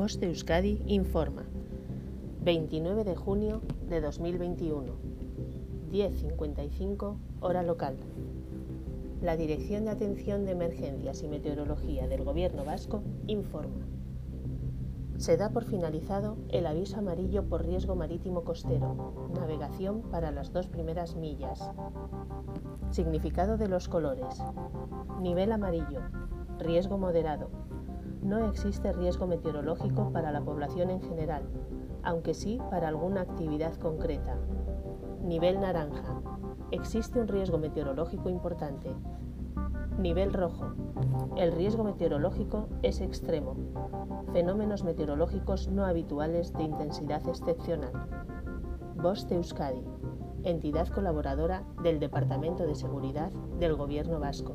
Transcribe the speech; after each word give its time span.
Voz 0.00 0.18
de 0.18 0.28
Euskadi 0.28 0.80
informa. 0.86 1.44
29 2.42 3.04
de 3.04 3.14
junio 3.14 3.60
de 3.86 4.00
2021. 4.00 4.94
10.55 5.92 7.16
hora 7.42 7.62
local. 7.62 7.98
La 9.20 9.36
Dirección 9.36 9.84
de 9.84 9.90
Atención 9.90 10.46
de 10.46 10.52
Emergencias 10.52 11.22
y 11.22 11.28
Meteorología 11.28 12.08
del 12.08 12.24
Gobierno 12.24 12.64
Vasco 12.64 13.02
informa. 13.26 13.86
Se 15.18 15.36
da 15.36 15.50
por 15.50 15.64
finalizado 15.64 16.38
el 16.48 16.64
aviso 16.64 16.96
amarillo 16.96 17.44
por 17.44 17.66
riesgo 17.66 17.94
marítimo 17.94 18.42
costero, 18.42 19.28
navegación 19.34 20.00
para 20.10 20.30
las 20.30 20.50
dos 20.50 20.66
primeras 20.66 21.14
millas. 21.14 21.70
Significado 22.90 23.58
de 23.58 23.68
los 23.68 23.86
colores. 23.86 24.42
Nivel 25.20 25.52
amarillo, 25.52 26.00
riesgo 26.58 26.96
moderado, 26.96 27.50
no 28.22 28.48
existe 28.48 28.92
riesgo 28.92 29.26
meteorológico 29.26 30.12
para 30.12 30.32
la 30.32 30.42
población 30.42 30.90
en 30.90 31.00
general, 31.00 31.42
aunque 32.02 32.34
sí 32.34 32.58
para 32.70 32.88
alguna 32.88 33.22
actividad 33.22 33.74
concreta. 33.74 34.36
Nivel 35.22 35.60
naranja. 35.60 36.20
Existe 36.70 37.20
un 37.20 37.28
riesgo 37.28 37.58
meteorológico 37.58 38.28
importante. 38.28 38.94
Nivel 39.98 40.32
rojo. 40.32 40.72
El 41.36 41.52
riesgo 41.52 41.84
meteorológico 41.84 42.68
es 42.82 43.00
extremo. 43.00 43.56
Fenómenos 44.32 44.84
meteorológicos 44.84 45.68
no 45.68 45.84
habituales 45.84 46.52
de 46.52 46.62
intensidad 46.62 47.26
excepcional. 47.28 47.92
De 49.02 49.34
Euskadi, 49.34 49.82
entidad 50.44 50.88
colaboradora 50.88 51.64
del 51.82 51.98
Departamento 51.98 52.66
de 52.66 52.74
Seguridad 52.74 53.30
del 53.58 53.74
Gobierno 53.76 54.20
Vasco. 54.20 54.54